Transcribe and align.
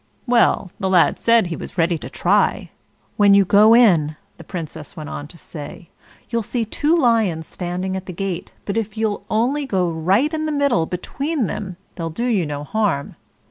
Well, 0.25 0.71
the 0.79 0.89
lad 0.89 1.19
said 1.19 1.45
he 1.45 1.55
was 1.55 1.77
ready 1.77 1.95
to 1.99 2.09
try. 2.09 2.71
"When 3.17 3.35
you 3.35 3.45
go 3.45 3.75
in," 3.75 4.15
the 4.37 4.43
Princess 4.43 4.97
went 4.97 5.09
on 5.09 5.27
to 5.27 5.37
say, 5.37 5.91
"you'll 6.31 6.41
see 6.41 6.65
two 6.65 6.95
lions 6.95 7.45
standing 7.45 7.95
at 7.95 8.07
the 8.07 8.11
gate; 8.11 8.51
but 8.65 8.77
if 8.77 8.97
you'll 8.97 9.23
only 9.29 9.67
go 9.67 9.91
right 9.91 10.33
in 10.33 10.47
the 10.47 10.51
middle 10.51 10.87
between 10.87 11.45
them 11.45 11.77
they'll 11.93 12.09
do 12.09 12.25
you 12.25 12.47
no 12.47 12.63
harm. 12.63 13.15